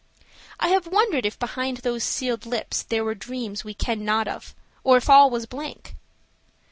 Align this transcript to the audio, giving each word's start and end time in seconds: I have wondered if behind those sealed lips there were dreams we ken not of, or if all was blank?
I 0.59 0.69
have 0.69 0.87
wondered 0.87 1.27
if 1.27 1.37
behind 1.37 1.77
those 1.77 2.03
sealed 2.03 2.47
lips 2.47 2.81
there 2.81 3.03
were 3.05 3.13
dreams 3.13 3.63
we 3.63 3.75
ken 3.75 4.03
not 4.03 4.27
of, 4.27 4.55
or 4.83 4.97
if 4.97 5.07
all 5.11 5.29
was 5.29 5.45
blank? 5.45 5.93